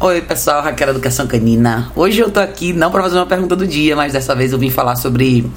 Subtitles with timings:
[0.00, 1.90] Oi, pessoal, Raquel Educação Canina.
[1.94, 4.58] Hoje eu tô aqui não para fazer uma pergunta do dia, mas dessa vez eu
[4.58, 5.48] vim falar sobre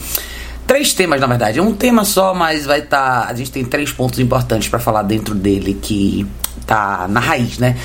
[0.67, 1.57] três temas, na verdade.
[1.57, 3.23] É um tema só, mas vai estar.
[3.23, 6.25] Tá, a gente tem três pontos importantes para falar dentro dele que
[6.67, 7.77] tá na raiz, né?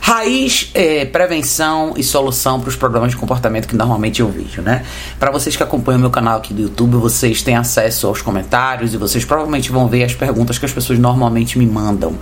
[0.00, 4.84] Raiz é prevenção e solução para os problemas de comportamento que normalmente eu vejo, né?
[5.18, 8.96] Para vocês que acompanham meu canal aqui do YouTube, vocês têm acesso aos comentários e
[8.96, 12.18] vocês provavelmente vão ver as perguntas que as pessoas normalmente me mandam.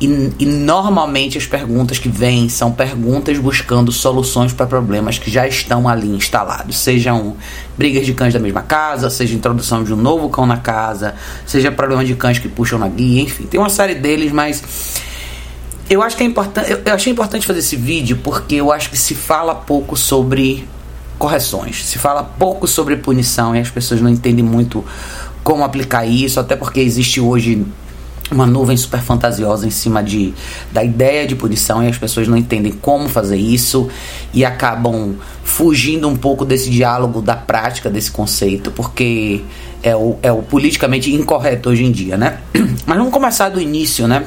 [0.00, 5.46] E, e, normalmente as perguntas que vêm são perguntas buscando soluções para problemas que já
[5.46, 7.36] estão ali instalados, sejam
[7.76, 11.70] brigas de cães da mesma casa, seja introdução de um novo cão na casa, seja
[11.70, 14.62] problema de cães que puxam na guia, enfim, tem uma série deles, mas
[15.90, 18.88] eu acho que é importante, eu, eu achei importante fazer esse vídeo porque eu acho
[18.88, 20.66] que se fala pouco sobre
[21.18, 24.82] correções, se fala pouco sobre punição e as pessoas não entendem muito
[25.44, 27.66] como aplicar isso, até porque existe hoje
[28.30, 30.32] uma nuvem super fantasiosa em cima de,
[30.72, 33.88] da ideia de punição e as pessoas não entendem como fazer isso
[34.32, 39.42] e acabam fugindo um pouco desse diálogo da prática desse conceito, porque
[39.82, 42.38] é o, é o politicamente incorreto hoje em dia, né?
[42.86, 44.24] Mas vamos começar do início, né?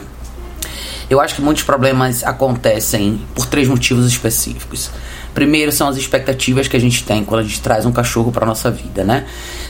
[1.10, 4.90] Eu acho que muitos problemas acontecem por três motivos específicos.
[5.34, 8.46] Primeiro são as expectativas que a gente tem quando a gente traz um cachorro para
[8.46, 9.26] nossa vida, né?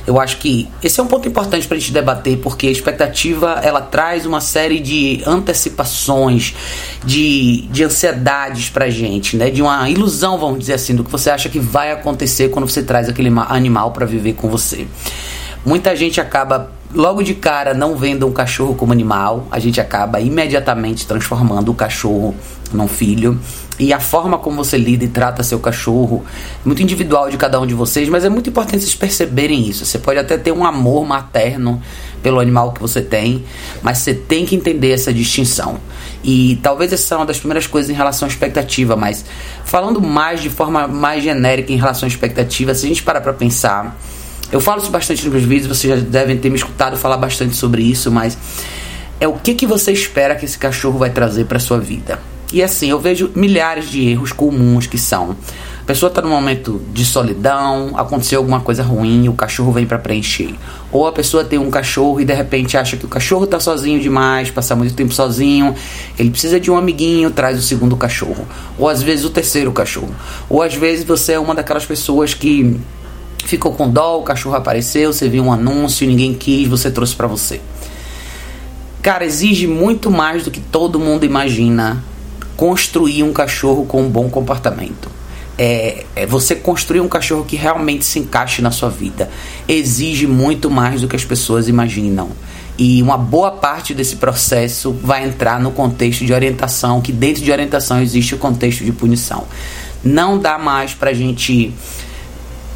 [0.05, 3.61] Eu acho que esse é um ponto importante para a gente debater, porque a expectativa
[3.63, 6.53] ela traz uma série de antecipações,
[7.05, 9.49] de, de ansiedades para a gente, né?
[9.49, 12.83] De uma ilusão, vamos dizer assim, do que você acha que vai acontecer quando você
[12.83, 14.85] traz aquele animal para viver com você.
[15.65, 20.19] Muita gente acaba logo de cara não vendo um cachorro como animal, a gente acaba
[20.19, 22.35] imediatamente transformando o cachorro
[22.71, 23.39] num filho.
[23.79, 26.23] E a forma como você lida e trata seu cachorro
[26.63, 29.83] é muito individual de cada um de vocês, mas é muito importante vocês perceberem isso.
[29.83, 31.81] Você pode até ter um amor materno
[32.21, 33.43] pelo animal que você tem,
[33.81, 35.79] mas você tem que entender essa distinção.
[36.23, 39.25] E talvez essa seja uma das primeiras coisas em relação à expectativa, mas
[39.65, 43.33] falando mais de forma mais genérica em relação à expectativa, se a gente parar para
[43.33, 43.97] pensar,
[44.53, 47.55] eu falo isso bastante nos meus vídeos, vocês já devem ter me escutado falar bastante
[47.55, 48.37] sobre isso, mas
[49.19, 52.19] é o que, que você espera que esse cachorro vai trazer para sua vida.
[52.53, 55.35] E assim, eu vejo milhares de erros comuns que são.
[55.81, 59.97] A pessoa está num momento de solidão, aconteceu alguma coisa ruim, o cachorro vem para
[59.97, 60.53] preencher.
[60.91, 63.99] Ou a pessoa tem um cachorro e de repente acha que o cachorro está sozinho
[63.99, 65.73] demais, passar muito tempo sozinho,
[66.17, 68.47] ele precisa de um amiguinho, traz o segundo cachorro.
[68.77, 70.13] Ou às vezes o terceiro cachorro.
[70.47, 72.79] Ou às vezes você é uma daquelas pessoas que
[73.45, 77.27] ficou com dó, o cachorro apareceu, você viu um anúncio, ninguém quis, você trouxe para
[77.27, 77.61] você.
[79.01, 82.03] Cara, exige muito mais do que todo mundo imagina
[82.55, 85.11] construir um cachorro com um bom comportamento.
[85.57, 89.29] É, é, você construir um cachorro que realmente se encaixe na sua vida.
[89.67, 92.29] Exige muito mais do que as pessoas imaginam.
[92.77, 97.51] E uma boa parte desse processo vai entrar no contexto de orientação, que dentro de
[97.51, 99.43] orientação existe o contexto de punição.
[100.03, 101.73] Não dá mais pra gente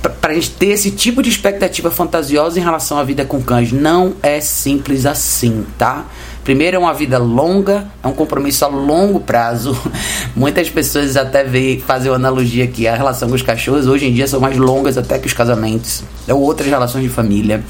[0.09, 3.71] para gente ter esse tipo de expectativa fantasiosa em relação à vida com cães.
[3.71, 6.05] Não é simples assim, tá?
[6.47, 9.77] Primeiro, é uma vida longa, é um compromisso a longo prazo.
[10.33, 14.13] Muitas pessoas até vê, fazem uma analogia que a relação com os cachorros hoje em
[14.13, 17.61] dia são mais longas até que os casamentos, ou outras relações de família.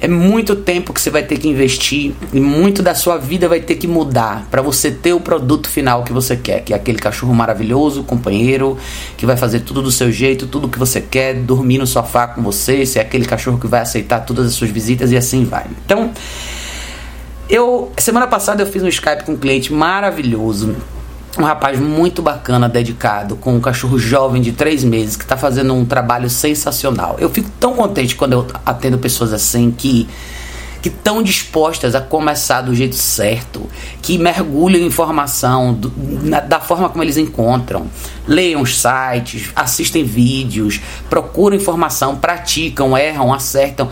[0.00, 3.60] É muito tempo que você vai ter que investir e muito da sua vida vai
[3.60, 6.98] ter que mudar para você ter o produto final que você quer, que é aquele
[6.98, 8.76] cachorro maravilhoso, companheiro,
[9.16, 12.42] que vai fazer tudo do seu jeito, tudo que você quer, dormir no sofá com
[12.42, 15.66] você, ser aquele cachorro que vai aceitar todas as suas visitas e assim vai.
[15.84, 16.10] Então,
[17.48, 20.76] eu semana passada eu fiz um Skype com um cliente maravilhoso,
[21.38, 25.74] um rapaz muito bacana, dedicado, com um cachorro jovem de três meses que está fazendo
[25.74, 27.16] um trabalho sensacional.
[27.18, 30.08] Eu fico tão contente quando eu atendo pessoas assim que
[30.86, 33.68] que estão dispostas a começar do jeito certo,
[34.00, 37.88] que mergulham em informação do, na, da forma como eles encontram,
[38.24, 40.80] leiam os sites, assistem vídeos,
[41.10, 43.88] procuram informação, praticam, erram, acertam.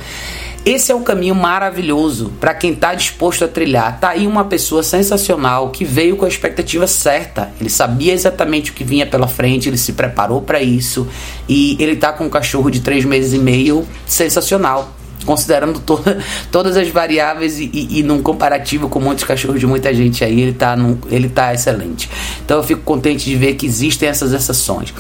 [0.64, 4.00] Esse é um caminho maravilhoso para quem está disposto a trilhar.
[4.00, 7.52] Tá aí uma pessoa sensacional que veio com a expectativa certa.
[7.60, 11.06] Ele sabia exatamente o que vinha pela frente, ele se preparou para isso
[11.46, 14.90] e ele tá com um cachorro de três meses e meio sensacional
[15.25, 16.00] considerando to
[16.50, 20.41] todas as variáveis e, e, e, num comparativo com muitos cachorros de muita gente aí,
[20.41, 20.76] ele está
[21.11, 22.09] ele tá excelente.
[22.44, 24.93] Então eu fico contente de ver que existem essas exceções.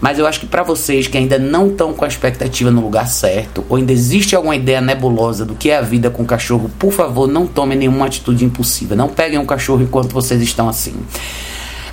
[0.00, 3.06] Mas eu acho que para vocês que ainda não estão com a expectativa no lugar
[3.08, 6.92] certo, ou ainda existe alguma ideia nebulosa do que é a vida com cachorro, por
[6.92, 8.94] favor, não tomem nenhuma atitude impulsiva.
[8.94, 10.94] Não peguem um cachorro enquanto vocês estão assim.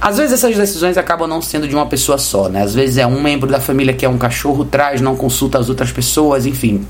[0.01, 2.63] Às vezes essas decisões acabam não sendo de uma pessoa só, né?
[2.63, 5.67] Às vezes é um membro da família que é um cachorro, traz, não consulta as
[5.67, 6.85] outras pessoas, enfim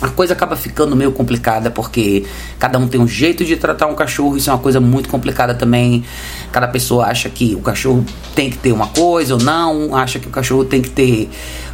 [0.00, 2.24] a coisa acaba ficando meio complicada porque
[2.58, 5.54] cada um tem um jeito de tratar um cachorro, isso é uma coisa muito complicada
[5.54, 6.04] também.
[6.52, 8.04] Cada pessoa acha que o cachorro
[8.34, 11.28] tem que ter uma coisa ou não, acha que o cachorro tem que ter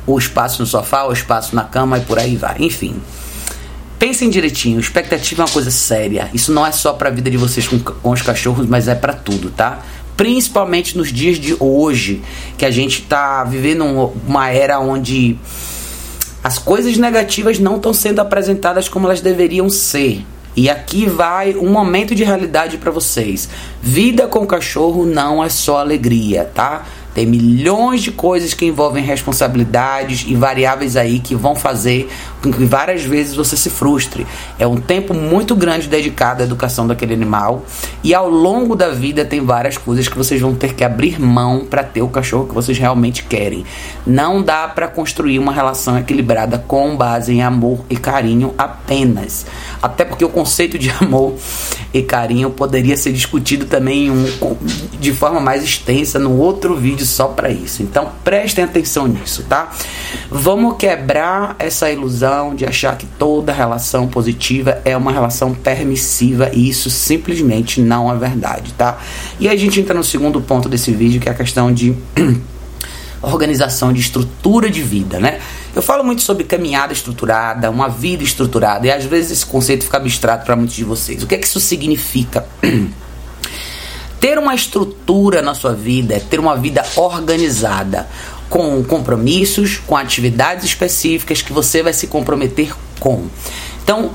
[0.06, 2.56] o espaço no sofá, o espaço na cama e por aí vai.
[2.60, 2.96] Enfim.
[3.98, 6.28] Pensem direitinho, expectativa é uma coisa séria.
[6.34, 8.94] Isso não é só para a vida de vocês com, com os cachorros, mas é
[8.94, 9.82] para tudo, tá?
[10.16, 12.22] Principalmente nos dias de hoje,
[12.56, 13.84] que a gente tá vivendo
[14.26, 15.38] uma era onde
[16.44, 20.26] as coisas negativas não estão sendo apresentadas como elas deveriam ser.
[20.54, 23.48] E aqui vai um momento de realidade para vocês.
[23.82, 26.84] Vida com cachorro não é só alegria, tá?
[27.14, 32.10] Tem milhões de coisas que envolvem responsabilidades e variáveis aí que vão fazer
[32.42, 34.26] com que várias vezes você se frustre.
[34.58, 37.64] É um tempo muito grande dedicado à educação daquele animal
[38.02, 41.64] e ao longo da vida tem várias coisas que vocês vão ter que abrir mão
[41.64, 43.64] para ter o cachorro que vocês realmente querem.
[44.04, 49.46] Não dá para construir uma relação equilibrada com base em amor e carinho apenas.
[49.80, 51.34] Até porque o conceito de amor
[51.94, 54.26] e carinho poderia ser discutido também um,
[54.98, 57.84] de forma mais extensa no outro vídeo só para isso.
[57.84, 59.70] Então prestem atenção nisso, tá?
[60.28, 66.68] Vamos quebrar essa ilusão de achar que toda relação positiva é uma relação permissiva e
[66.68, 68.98] isso simplesmente não é verdade, tá?
[69.38, 71.94] E a gente entra no segundo ponto desse vídeo, que é a questão de
[73.24, 75.40] organização de estrutura de vida, né?
[75.74, 79.96] Eu falo muito sobre caminhada estruturada, uma vida estruturada, e às vezes esse conceito fica
[79.96, 81.22] abstrato para muitos de vocês.
[81.22, 82.46] O que é que isso significa?
[84.20, 88.08] ter uma estrutura na sua vida é ter uma vida organizada,
[88.48, 93.26] com compromissos, com atividades específicas que você vai se comprometer com.
[93.82, 94.12] Então,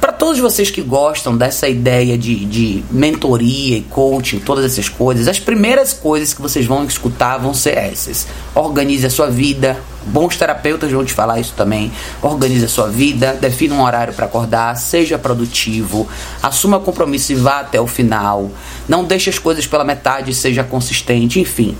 [0.00, 5.28] para todos vocês que gostam dessa ideia de, de mentoria e coaching, todas essas coisas,
[5.28, 8.26] as primeiras coisas que vocês vão escutar vão ser essas.
[8.54, 9.76] Organize a sua vida.
[10.06, 11.92] Bons terapeutas vão te falar isso também.
[12.22, 16.08] Organize a sua vida, defina um horário para acordar, seja produtivo,
[16.42, 18.50] assuma compromisso e vá até o final.
[18.88, 21.76] Não deixe as coisas pela metade, seja consistente, enfim.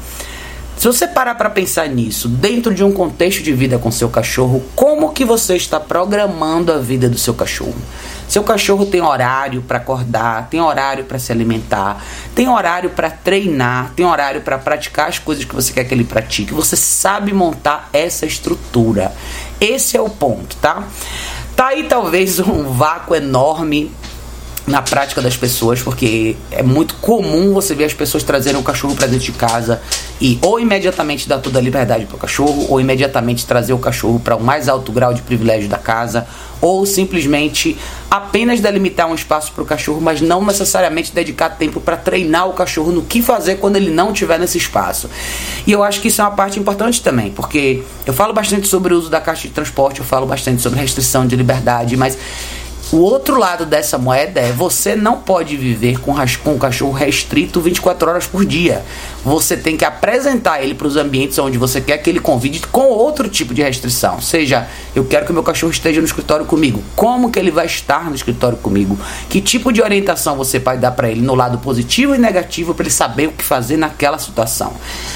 [0.80, 4.64] Se você parar para pensar nisso, dentro de um contexto de vida com seu cachorro,
[4.74, 7.76] como que você está programando a vida do seu cachorro?
[8.26, 12.02] Seu cachorro tem horário para acordar, tem horário para se alimentar,
[12.34, 16.02] tem horário para treinar, tem horário para praticar as coisas que você quer que ele
[16.02, 16.54] pratique.
[16.54, 19.12] Você sabe montar essa estrutura.
[19.60, 20.84] Esse é o ponto, tá?
[21.54, 23.92] Tá aí talvez um vácuo enorme
[24.66, 28.94] na prática das pessoas, porque é muito comum você ver as pessoas trazerem o cachorro
[28.94, 29.80] para dentro de casa
[30.20, 34.20] e ou imediatamente dar toda a liberdade para o cachorro, ou imediatamente trazer o cachorro
[34.20, 36.26] para o mais alto grau de privilégio da casa,
[36.60, 37.76] ou simplesmente
[38.10, 42.52] apenas delimitar um espaço para o cachorro, mas não necessariamente dedicar tempo para treinar o
[42.52, 45.08] cachorro no que fazer quando ele não estiver nesse espaço.
[45.66, 48.92] E eu acho que isso é uma parte importante também, porque eu falo bastante sobre
[48.92, 52.18] o uso da caixa de transporte, eu falo bastante sobre restrição de liberdade, mas
[52.92, 58.10] o outro lado dessa moeda é você não pode viver com, o cachorro restrito 24
[58.10, 58.82] horas por dia.
[59.25, 62.87] Você tem que apresentar ele para os ambientes onde você quer que ele convide com
[62.87, 64.20] outro tipo de restrição.
[64.20, 66.82] Seja, eu quero que meu cachorro esteja no escritório comigo.
[66.96, 68.98] Como que ele vai estar no escritório comigo?
[69.28, 72.84] Que tipo de orientação você pode dar para ele no lado positivo e negativo para
[72.84, 74.72] ele saber o que fazer naquela situação?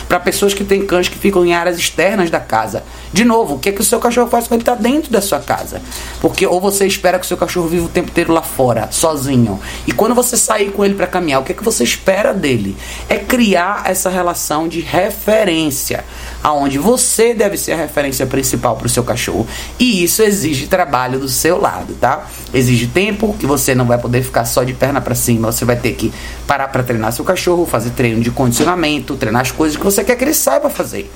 [0.08, 2.84] Para pessoas que têm cães que ficam em áreas externas da casa.
[3.12, 5.20] De novo, o que, é que o seu cachorro faz quando ele está dentro da
[5.20, 5.82] sua casa?
[6.20, 8.88] Porque ou você espera que o seu cachorro cachorro vive o tempo inteiro lá fora,
[8.90, 9.60] sozinho.
[9.86, 12.76] E quando você sair com ele para caminhar, o que é que você espera dele?
[13.08, 16.04] É criar essa relação de referência,
[16.42, 19.46] aonde você deve ser a referência principal para o seu cachorro.
[19.78, 22.26] E isso exige trabalho do seu lado, tá?
[22.52, 25.76] Exige tempo que você não vai poder ficar só de perna para cima, você vai
[25.76, 26.12] ter que
[26.46, 30.16] parar para treinar seu cachorro, fazer treino de condicionamento, treinar as coisas que você quer
[30.16, 31.10] que ele saiba fazer.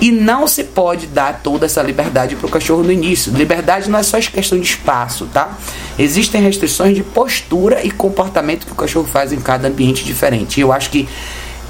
[0.00, 3.32] E não se pode dar toda essa liberdade para o cachorro no início.
[3.32, 5.58] Liberdade não é só questão de espaço, tá?
[5.98, 10.60] Existem restrições de postura e comportamento que o cachorro faz em cada ambiente diferente.
[10.60, 11.08] Eu acho que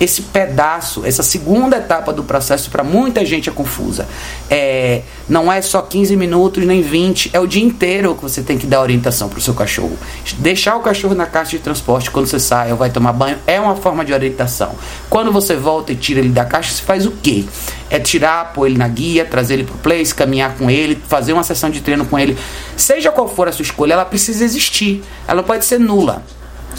[0.01, 4.07] esse pedaço, essa segunda etapa do processo, para muita gente é confusa.
[4.51, 8.57] É, não é só 15 minutos nem 20, é o dia inteiro que você tem
[8.57, 9.97] que dar orientação para o seu cachorro.
[10.39, 13.61] Deixar o cachorro na caixa de transporte quando você sai ou vai tomar banho é
[13.61, 14.75] uma forma de orientação.
[15.11, 17.45] Quando você volta e tira ele da caixa, você faz o quê?
[17.91, 21.33] É tirar, pôr ele na guia, trazer ele para o place, caminhar com ele, fazer
[21.33, 22.37] uma sessão de treino com ele.
[22.77, 25.03] Seja qual for a sua escolha, ela precisa existir.
[25.27, 26.23] Ela pode ser nula.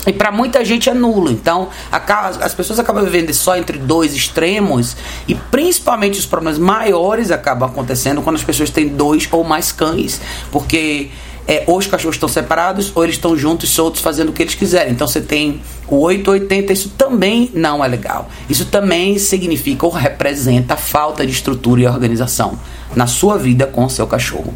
[0.08, 1.32] E para muita gente é nulo.
[1.32, 4.96] Então, as pessoas acabam vivendo só entre dois extremos
[5.28, 10.20] e principalmente os problemas maiores acabam acontecendo quando as pessoas têm dois ou mais cães,
[10.52, 11.10] porque
[11.50, 14.54] é, ou os cachorros estão separados ou eles estão juntos, soltos, fazendo o que eles
[14.54, 14.94] quiserem.
[14.94, 18.30] Então você tem o 880, isso também não é legal.
[18.48, 22.60] Isso também significa ou representa falta de estrutura e organização
[22.96, 24.54] na sua vida com o seu cachorro.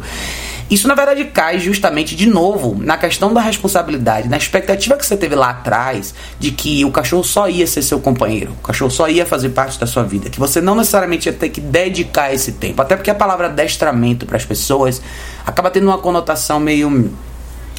[0.74, 5.16] Isso na verdade cai justamente de novo na questão da responsabilidade, na expectativa que você
[5.16, 9.08] teve lá atrás de que o cachorro só ia ser seu companheiro, o cachorro só
[9.08, 12.50] ia fazer parte da sua vida, que você não necessariamente ia ter que dedicar esse
[12.50, 12.82] tempo.
[12.82, 15.00] Até porque a palavra adestramento para as pessoas
[15.46, 17.08] acaba tendo uma conotação meio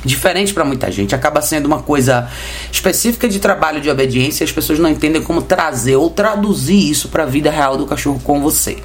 [0.05, 1.13] diferente para muita gente.
[1.13, 2.29] Acaba sendo uma coisa
[2.71, 7.09] específica de trabalho de obediência e as pessoas não entendem como trazer ou traduzir isso
[7.09, 8.77] para a vida real do cachorro com você.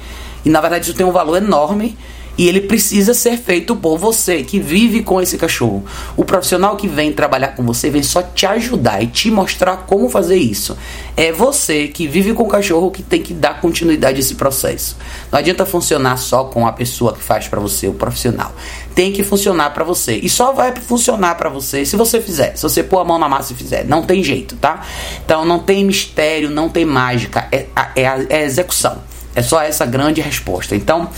[0.43, 1.97] E na verdade isso tem um valor enorme
[2.37, 5.83] e ele precisa ser feito por você que vive com esse cachorro.
[6.15, 10.09] O profissional que vem trabalhar com você vem só te ajudar e te mostrar como
[10.09, 10.77] fazer isso.
[11.15, 14.97] É você que vive com o cachorro que tem que dar continuidade a esse processo.
[15.31, 18.53] Não adianta funcionar só com a pessoa que faz para você, o profissional.
[18.95, 20.15] Tem que funcionar para você.
[20.15, 22.55] E só vai funcionar para você se você fizer.
[22.55, 23.85] Se você pôr a mão na massa e fizer.
[23.85, 24.85] Não tem jeito, tá?
[25.23, 27.47] Então não tem mistério, não tem mágica.
[27.51, 29.11] É, é, é execução.
[29.33, 30.75] É só essa grande resposta.
[30.75, 31.09] Então,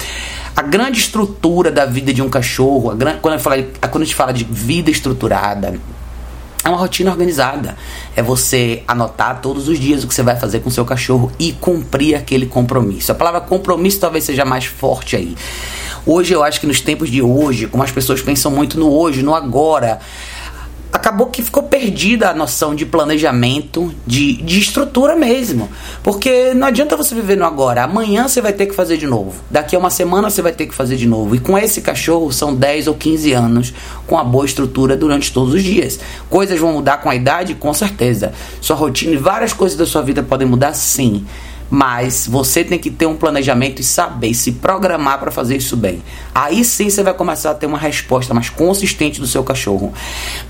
[0.55, 4.31] a grande estrutura da vida de um cachorro, a quando, fala, quando a gente fala
[4.31, 5.79] de vida estruturada,
[6.63, 7.75] é uma rotina organizada.
[8.15, 11.31] É você anotar todos os dias o que você vai fazer com o seu cachorro
[11.38, 13.12] e cumprir aquele compromisso.
[13.12, 15.36] A palavra compromisso talvez seja mais forte aí.
[16.05, 19.24] Hoje eu acho que nos tempos de hoje, como as pessoas pensam muito no hoje,
[19.24, 20.00] no agora,
[20.93, 25.67] acabou que ficou perdida a noção de planejamento, de, de estrutura mesmo.
[26.03, 27.83] Porque não adianta você viver no agora.
[27.83, 29.33] Amanhã você vai ter que fazer de novo.
[29.50, 31.35] Daqui a uma semana você vai ter que fazer de novo.
[31.35, 33.73] E com esse cachorro são 10 ou 15 anos
[34.05, 36.00] com a boa estrutura durante todos os dias.
[36.29, 37.55] Coisas vão mudar com a idade?
[37.55, 38.31] Com certeza.
[38.62, 41.25] Sua rotina e várias coisas da sua vida podem mudar sim
[41.74, 46.03] mas você tem que ter um planejamento e saber se programar para fazer isso bem.
[46.34, 49.92] Aí sim você vai começar a ter uma resposta mais consistente do seu cachorro.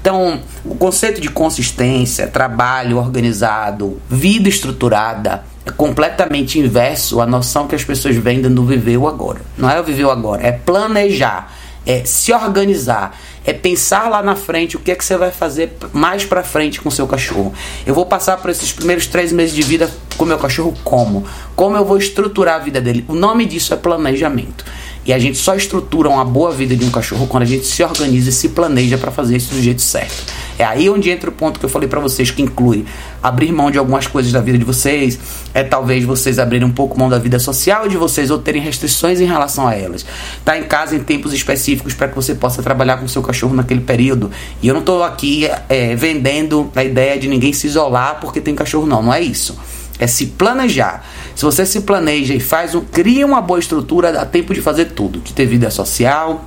[0.01, 7.75] Então, o conceito de consistência, trabalho organizado, vida estruturada, é completamente inverso à noção que
[7.75, 9.39] as pessoas vendem do viver o agora.
[9.58, 11.53] Não é o viver o agora, é planejar,
[11.86, 15.74] é se organizar é pensar lá na frente o que é que você vai fazer
[15.92, 17.53] mais para frente com o seu cachorro.
[17.86, 19.92] Eu vou passar por esses primeiros três meses de vida
[20.24, 21.25] com meu cachorro como?
[21.53, 23.03] Como eu vou estruturar a vida dele?
[23.10, 24.63] O nome disso é planejamento.
[25.06, 27.84] E a gente só estrutura uma boa vida de um cachorro quando a gente se
[27.84, 30.32] organiza e se planeja para fazer isso do jeito certo.
[30.58, 32.86] É aí onde entra o ponto que eu falei para vocês, que inclui
[33.22, 35.20] abrir mão de algumas coisas da vida de vocês,
[35.53, 39.20] é talvez vocês abrirem um pouco mão da vida social de vocês ou terem restrições
[39.20, 40.06] em relação a elas.
[40.46, 43.82] Tá em casa em tempos específicos para que você possa trabalhar com seu cachorro naquele
[43.82, 44.32] período.
[44.62, 48.56] E eu não estou aqui é, vendendo a ideia de ninguém se isolar porque tem
[48.56, 49.03] cachorro, não.
[49.03, 49.58] Não é isso
[50.03, 51.01] é se planejar.
[51.33, 54.91] Se você se planeja e faz um, cria uma boa estrutura, dá tempo de fazer
[54.91, 56.43] tudo, de ter vida social,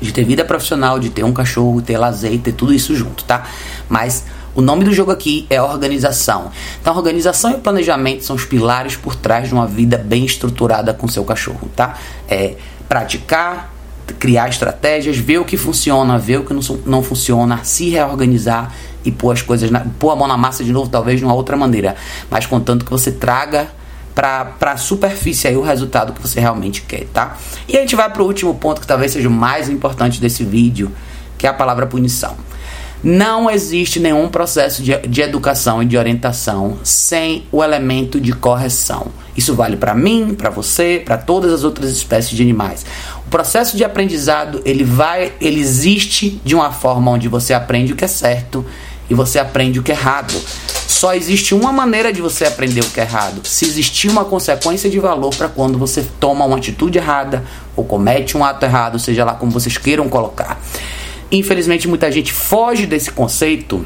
[0.00, 3.46] de ter vida profissional, de ter um cachorro, ter lazer, ter tudo isso junto, tá?
[3.90, 6.50] Mas o nome do jogo aqui é organização.
[6.80, 11.06] Então, organização e planejamento são os pilares por trás de uma vida bem estruturada com
[11.06, 11.98] seu cachorro, tá?
[12.26, 12.54] É
[12.88, 13.73] praticar,
[14.12, 18.72] criar estratégias, ver o que funciona, ver o que não, não funciona, se reorganizar
[19.04, 21.34] e pôr as coisas, na, pôr a mão na massa de novo, talvez de uma
[21.34, 21.96] outra maneira,
[22.30, 23.68] mas contanto que você traga
[24.14, 27.36] para a superfície aí o resultado que você realmente quer, tá?
[27.68, 30.44] E a gente vai para o último ponto que talvez seja o mais importante desse
[30.44, 30.92] vídeo,
[31.36, 32.36] que é a palavra punição.
[33.04, 39.08] Não existe nenhum processo de, de educação e de orientação sem o elemento de correção.
[39.36, 42.86] Isso vale para mim, para você, para todas as outras espécies de animais.
[43.26, 47.96] O processo de aprendizado ele vai, ele existe de uma forma onde você aprende o
[47.96, 48.64] que é certo
[49.10, 50.32] e você aprende o que é errado.
[50.86, 53.46] Só existe uma maneira de você aprender o que é errado.
[53.46, 57.44] Se existir uma consequência de valor para quando você toma uma atitude errada
[57.76, 60.58] ou comete um ato errado, seja lá como vocês queiram colocar.
[61.30, 63.84] Infelizmente, muita gente foge desse conceito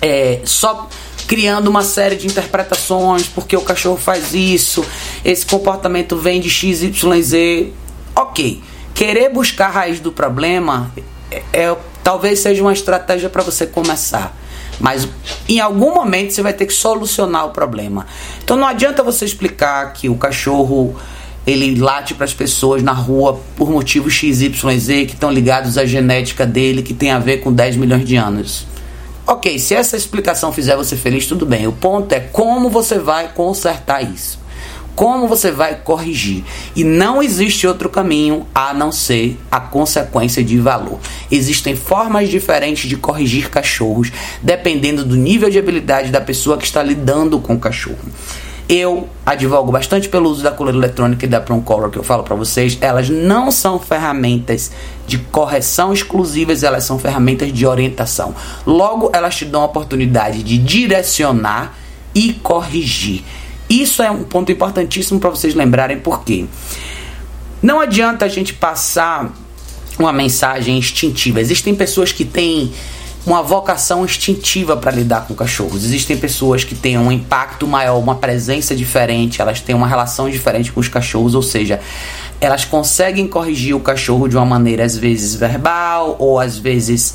[0.00, 0.88] é, só
[1.26, 4.84] criando uma série de interpretações, porque o cachorro faz isso,
[5.24, 7.72] esse comportamento vem de XYZ.
[8.14, 8.62] Ok,
[8.94, 10.92] querer buscar a raiz do problema
[11.30, 14.36] é, é talvez seja uma estratégia para você começar.
[14.78, 15.08] Mas
[15.48, 18.06] em algum momento você vai ter que solucionar o problema.
[18.42, 20.96] Então não adianta você explicar que o cachorro
[21.46, 26.46] ele late para as pessoas na rua por motivos XYZ que estão ligados à genética
[26.46, 28.66] dele, que tem a ver com 10 milhões de anos.
[29.26, 31.66] Ok, se essa explicação fizer você feliz, tudo bem.
[31.66, 34.38] O ponto é como você vai consertar isso.
[34.94, 36.44] Como você vai corrigir?
[36.76, 41.00] E não existe outro caminho a não ser a consequência de valor.
[41.30, 46.80] Existem formas diferentes de corrigir cachorros, dependendo do nível de habilidade da pessoa que está
[46.82, 47.98] lidando com o cachorro.
[48.68, 52.22] Eu advogo bastante pelo uso da coleira eletrônica e da Prong Color que eu falo
[52.22, 52.78] para vocês.
[52.80, 54.72] Elas não são ferramentas
[55.06, 58.34] de correção exclusivas, elas são ferramentas de orientação.
[58.66, 61.76] Logo, elas te dão a oportunidade de direcionar
[62.14, 63.22] e corrigir.
[63.68, 66.46] Isso é um ponto importantíssimo para vocês lembrarem, porque
[67.62, 69.30] não adianta a gente passar
[69.98, 71.40] uma mensagem instintiva.
[71.40, 72.72] Existem pessoas que têm
[73.26, 75.84] uma vocação instintiva para lidar com cachorros.
[75.84, 80.70] Existem pessoas que têm um impacto maior, uma presença diferente, elas têm uma relação diferente
[80.70, 81.80] com os cachorros, ou seja,
[82.40, 87.14] elas conseguem corrigir o cachorro de uma maneira às vezes verbal ou às vezes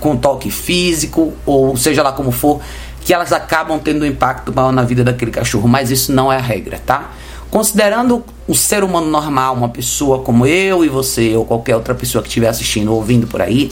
[0.00, 2.60] com toque físico, ou seja lá como for,
[3.04, 6.36] que elas acabam tendo um impacto maior na vida daquele cachorro, mas isso não é
[6.36, 7.12] a regra, tá?
[7.48, 12.20] Considerando o ser humano normal, uma pessoa como eu e você, ou qualquer outra pessoa
[12.20, 13.70] que estiver assistindo ou ouvindo por aí,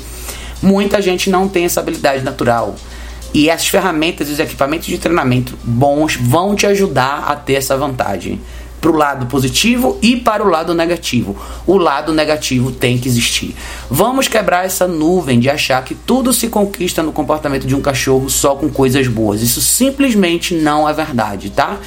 [0.62, 2.74] muita gente não tem essa habilidade natural.
[3.32, 7.76] E as ferramentas e os equipamentos de treinamento bons vão te ajudar a ter essa
[7.76, 8.40] vantagem
[8.84, 11.34] para o lado positivo e para o lado negativo.
[11.66, 13.56] O lado negativo tem que existir.
[13.90, 18.28] Vamos quebrar essa nuvem de achar que tudo se conquista no comportamento de um cachorro
[18.28, 19.40] só com coisas boas.
[19.40, 21.78] Isso simplesmente não é verdade, tá?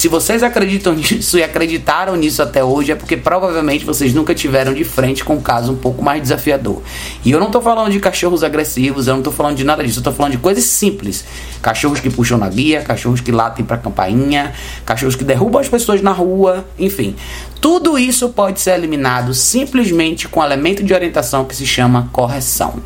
[0.00, 4.72] Se vocês acreditam nisso e acreditaram nisso até hoje, é porque provavelmente vocês nunca tiveram
[4.72, 6.80] de frente com um caso um pouco mais desafiador.
[7.22, 9.98] E eu não estou falando de cachorros agressivos, eu não estou falando de nada disso,
[9.98, 11.22] eu tô falando de coisas simples.
[11.60, 14.54] Cachorros que puxam na guia, cachorros que latem para campainha,
[14.86, 17.14] cachorros que derrubam as pessoas na rua, enfim.
[17.60, 22.80] Tudo isso pode ser eliminado simplesmente com um elemento de orientação que se chama correção.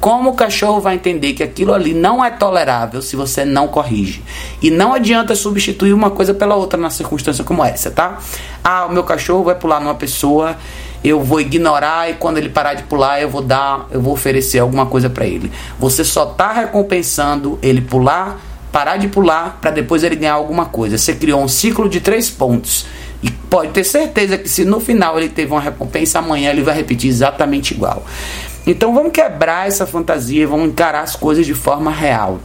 [0.00, 4.22] Como o cachorro vai entender que aquilo ali não é tolerável se você não corrige?
[4.62, 8.18] E não adianta substituir uma coisa pela outra na circunstância como essa, tá?
[8.62, 10.56] Ah, o meu cachorro vai pular numa pessoa,
[11.02, 14.58] eu vou ignorar e quando ele parar de pular, eu vou dar, eu vou oferecer
[14.58, 15.50] alguma coisa para ele.
[15.78, 18.38] Você só tá recompensando ele pular,
[18.72, 20.98] parar de pular para depois ele ganhar alguma coisa.
[20.98, 22.86] Você criou um ciclo de três pontos
[23.22, 26.74] e pode ter certeza que se no final ele teve uma recompensa, amanhã ele vai
[26.74, 28.04] repetir exatamente igual.
[28.66, 32.40] Então vamos quebrar essa fantasia, vamos encarar as coisas de forma real.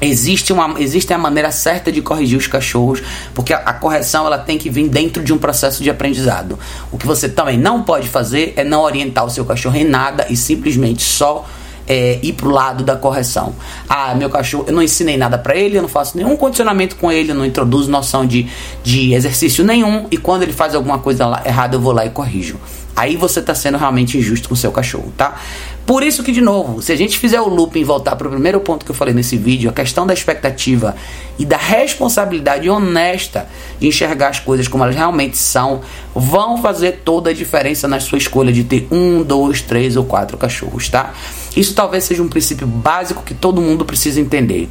[0.00, 3.02] Existe, uma, existe a maneira certa de corrigir os cachorros,
[3.34, 6.58] porque a, a, correção ela tem que vir dentro de um processo de aprendizado.
[6.92, 10.26] O que você também não pode fazer é não orientar o seu cachorro em nada
[10.28, 11.46] e simplesmente só
[11.88, 13.54] é, ir pro lado da correção.
[13.88, 17.10] Ah, meu cachorro, eu não ensinei nada para ele, eu não faço nenhum condicionamento com
[17.10, 18.48] ele, eu não introduzo noção de,
[18.84, 22.58] de exercício nenhum, e quando ele faz alguma coisa errada, eu vou lá e corrijo.
[22.96, 25.38] Aí você está sendo realmente injusto com seu cachorro, tá?
[25.84, 28.30] Por isso que, de novo, se a gente fizer o looping e voltar para o
[28.30, 30.96] primeiro ponto que eu falei nesse vídeo, a questão da expectativa
[31.38, 33.46] e da responsabilidade honesta
[33.78, 35.82] de enxergar as coisas como elas realmente são,
[36.14, 40.38] vão fazer toda a diferença na sua escolha de ter um, dois, três ou quatro
[40.38, 41.12] cachorros, tá?
[41.54, 44.68] Isso talvez seja um princípio básico que todo mundo precisa entender.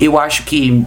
[0.00, 0.84] Eu acho que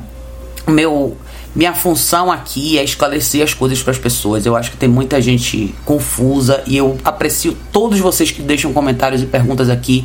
[0.67, 1.17] meu
[1.55, 4.45] minha função aqui é esclarecer as coisas para as pessoas.
[4.45, 9.21] Eu acho que tem muita gente confusa e eu aprecio todos vocês que deixam comentários
[9.21, 10.03] e perguntas aqui,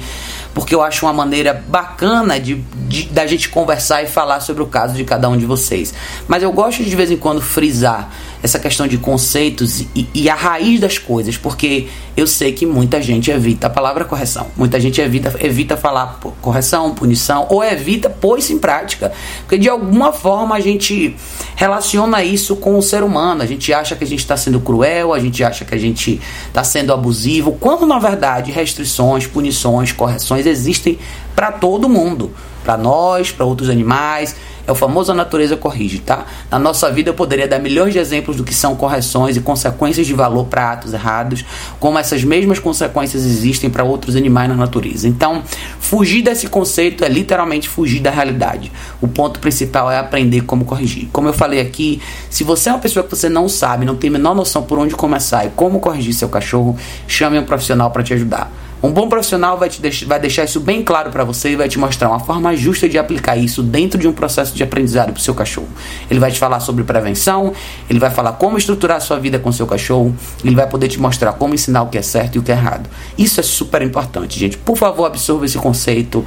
[0.54, 2.56] porque eu acho uma maneira bacana de,
[2.88, 5.94] de da gente conversar e falar sobre o caso de cada um de vocês.
[6.26, 8.10] Mas eu gosto de, de vez em quando frisar
[8.42, 13.00] essa questão de conceitos e, e, a raiz das coisas, porque eu sei que muita
[13.02, 18.38] gente evita a palavra correção, muita gente evita, evita falar correção, punição, ou evita pôr
[18.38, 21.14] isso em prática, porque de alguma forma a gente
[21.54, 25.12] relaciona isso com o ser humano, a gente acha que a gente está sendo cruel,
[25.12, 30.39] a gente acha que a gente está sendo abusivo, quando na verdade restrições, punições, correções
[30.46, 30.98] existem
[31.34, 32.30] para todo mundo,
[32.62, 34.36] para nós, para outros animais
[34.70, 36.24] é o famoso a natureza corrige, tá?
[36.50, 40.06] Na nossa vida eu poderia dar milhões de exemplos do que são correções e consequências
[40.06, 41.44] de valor para atos errados,
[41.78, 45.08] como essas mesmas consequências existem para outros animais na natureza.
[45.08, 45.42] Então,
[45.80, 48.70] fugir desse conceito é literalmente fugir da realidade.
[49.00, 51.08] O ponto principal é aprender como corrigir.
[51.12, 54.08] Como eu falei aqui, se você é uma pessoa que você não sabe, não tem
[54.08, 56.76] a menor noção por onde começar e como corrigir seu cachorro,
[57.08, 58.69] chame um profissional para te ajudar.
[58.82, 61.68] Um bom profissional vai, te deix vai deixar isso bem claro para você e vai
[61.68, 65.18] te mostrar uma forma justa de aplicar isso dentro de um processo de aprendizado para
[65.18, 65.68] o seu cachorro.
[66.10, 67.52] Ele vai te falar sobre prevenção,
[67.90, 70.98] ele vai falar como estruturar a sua vida com seu cachorro, ele vai poder te
[70.98, 72.88] mostrar como ensinar o que é certo e o que é errado.
[73.18, 74.56] Isso é super importante, gente.
[74.56, 76.24] Por favor, absorva esse conceito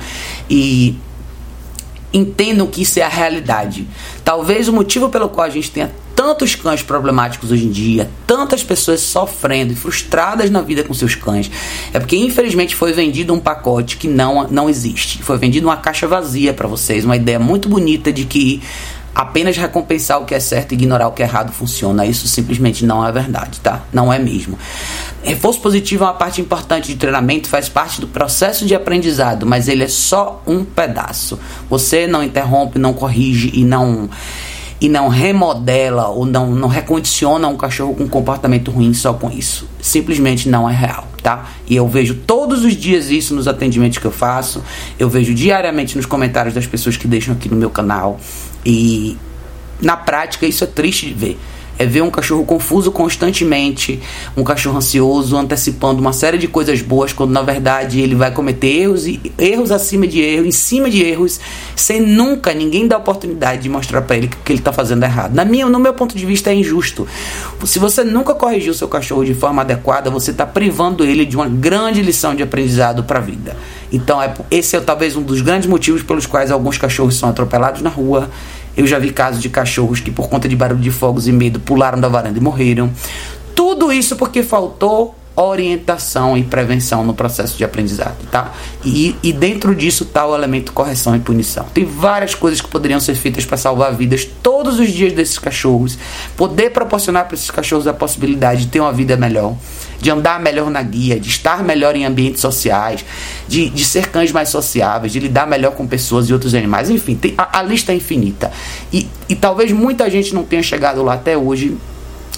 [0.48, 0.96] e
[2.14, 3.88] entendam que isso é a realidade.
[4.24, 8.64] Talvez o motivo pelo qual a gente tenha tantos cães problemáticos hoje em dia, tantas
[8.64, 11.50] pessoas sofrendo e frustradas na vida com seus cães,
[11.92, 15.22] é porque infelizmente foi vendido um pacote que não, não existe.
[15.24, 18.62] Foi vendido uma caixa vazia para vocês, uma ideia muito bonita de que
[19.14, 22.06] apenas recompensar o que é certo e ignorar o que é errado funciona.
[22.06, 23.84] Isso simplesmente não é verdade, tá?
[23.92, 24.58] Não é mesmo.
[25.22, 29.68] Reforço positivo é uma parte importante de treinamento, faz parte do processo de aprendizado, mas
[29.68, 31.40] ele é só um pedaço.
[31.70, 34.10] Você não interrompe, não corrige e não
[34.84, 39.32] e não remodela ou não, não recondiciona um cachorro com um comportamento ruim só com
[39.32, 39.66] isso.
[39.80, 41.52] Simplesmente não é real, tá?
[41.66, 44.62] E eu vejo todos os dias isso nos atendimentos que eu faço,
[45.00, 48.20] eu vejo diariamente nos comentários das pessoas que deixam aqui no meu canal
[48.66, 49.18] e
[49.82, 51.40] na prática isso é triste de ver.
[51.78, 54.00] É ver um cachorro confuso constantemente,
[54.36, 58.68] um cachorro ansioso, antecipando uma série de coisas boas, quando na verdade ele vai cometer
[58.68, 61.40] erros e erros acima de erros, em cima de erros,
[61.76, 65.34] sem nunca ninguém dar oportunidade de mostrar para ele que ele está fazendo errado.
[65.34, 67.08] Na minha, no meu ponto de vista é injusto.
[67.66, 71.48] Se você nunca corrigiu seu cachorro de forma adequada, você está privando ele de uma
[71.48, 73.56] grande lição de aprendizado para a vida.
[73.92, 77.82] Então, é, esse é talvez um dos grandes motivos pelos quais alguns cachorros são atropelados
[77.82, 78.30] na rua.
[78.76, 81.60] Eu já vi casos de cachorros que, por conta de barulho de fogos e medo,
[81.60, 82.92] pularam da varanda e morreram.
[83.56, 88.54] Tudo isso porque faltou orientação e prevenção no processo de aprendizado, tá?
[88.86, 91.66] E, e dentro disso está o elemento correção e punição.
[91.74, 95.98] Tem várias coisas que poderiam ser feitas para salvar vidas todos os dias desses cachorros,
[96.38, 99.56] poder proporcionar para esses cachorros a possibilidade de ter uma vida melhor,
[100.00, 103.04] de andar melhor na guia, de estar melhor em ambientes sociais,
[103.48, 107.16] de, de ser cães mais sociáveis, de lidar melhor com pessoas e outros animais, enfim,
[107.16, 108.52] tem, a, a lista é infinita.
[108.92, 111.76] E, e talvez muita gente não tenha chegado lá até hoje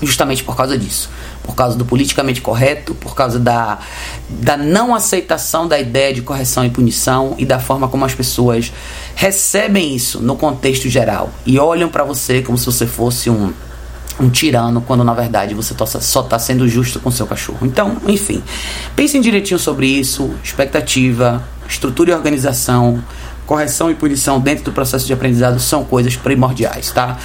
[0.01, 1.10] justamente por causa disso
[1.45, 3.79] por causa do politicamente correto, por causa da,
[4.29, 8.73] da não aceitação da ideia de correção e punição e da forma como as pessoas
[9.15, 13.53] recebem isso no contexto geral e olham para você como se você fosse um,
[14.19, 17.60] um tirano, quando na verdade você só está sendo justo com seu cachorro.
[17.62, 18.41] Então, enfim,
[18.95, 23.03] pensem direitinho sobre isso, expectativa, estrutura e organização,
[23.45, 27.17] correção e punição dentro do processo de aprendizado são coisas primordiais, tá?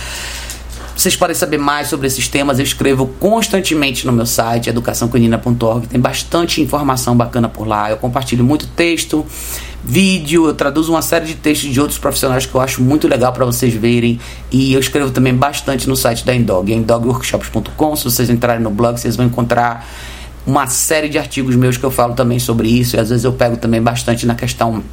[1.01, 5.87] Vocês podem saber mais sobre esses temas, eu escrevo constantemente no meu site, educaçãocanina.org.
[5.87, 7.89] Tem bastante informação bacana por lá.
[7.89, 9.25] Eu compartilho muito texto,
[9.83, 13.33] vídeo, eu traduzo uma série de textos de outros profissionais que eu acho muito legal
[13.33, 14.21] para vocês verem.
[14.53, 17.97] E eu escrevo também bastante no site da Endog, endogworkshops.com.
[17.97, 19.89] Se vocês entrarem no blog, vocês vão encontrar
[20.47, 22.97] uma série de artigos meus que eu falo também sobre isso.
[22.97, 24.85] E às vezes eu pego também bastante na questão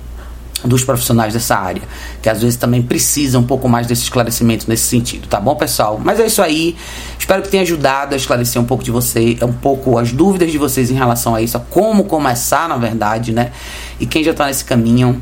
[0.63, 1.81] dos profissionais dessa área,
[2.21, 5.99] que às vezes também precisam um pouco mais desse esclarecimento nesse sentido, tá bom, pessoal?
[6.03, 6.75] Mas é isso aí.
[7.19, 10.57] Espero que tenha ajudado a esclarecer um pouco de você, um pouco as dúvidas de
[10.57, 13.51] vocês em relação a isso, a como começar, na verdade, né?
[13.99, 15.21] E quem já está nesse caminho,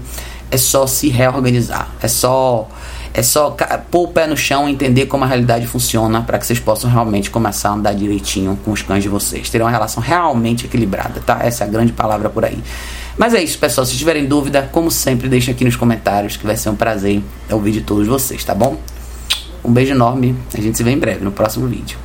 [0.51, 2.67] é só se reorganizar, é só
[3.13, 3.55] é só
[3.89, 6.89] pôr o pé no chão e entender como a realidade funciona para que vocês possam
[6.89, 9.49] realmente começar a andar direitinho com os cães de vocês.
[9.49, 11.39] Ter uma relação realmente equilibrada, tá?
[11.41, 12.61] Essa é a grande palavra por aí.
[13.17, 13.85] Mas é isso, pessoal.
[13.85, 17.71] Se tiverem dúvida, como sempre, deixem aqui nos comentários que vai ser um prazer ouvir
[17.71, 18.77] de todos vocês, tá bom?
[19.63, 20.35] Um beijo enorme.
[20.53, 21.97] A gente se vê em breve no próximo vídeo.